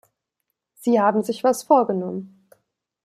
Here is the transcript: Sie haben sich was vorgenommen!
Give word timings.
Sie 0.73 0.99
haben 0.99 1.21
sich 1.21 1.43
was 1.43 1.61
vorgenommen! 1.61 2.49